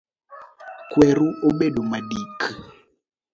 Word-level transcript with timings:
Kweru 0.91 1.27
obedo 1.47 1.81
madik 1.91 2.37